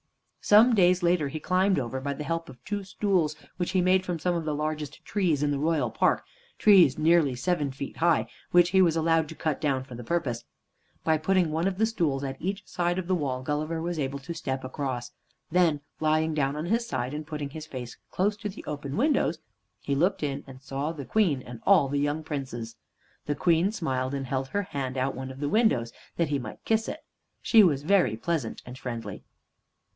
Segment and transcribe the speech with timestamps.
[0.43, 4.03] Some days later he climbed over by the help of two stools which he made
[4.03, 6.25] from some of the largest trees in the Royal Park,
[6.57, 10.43] trees nearly seven feet high, which he was allowed to cut down for the purpose.
[11.03, 14.17] By putting one of the stools at each side of the wall Gulliver was able
[14.17, 15.11] to step across.
[15.51, 19.37] Then, lying down on his side, and putting his face close to the open windows,
[19.81, 22.75] he looked in and saw the Queen and all the young Princes.
[23.27, 26.39] The Queen smiled, and held her hand out of one of the windows, that he
[26.39, 27.03] might kiss it.
[27.43, 29.23] She was very pleasant and friendly.